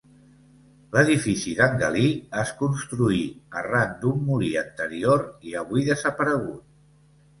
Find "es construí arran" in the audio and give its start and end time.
2.43-3.93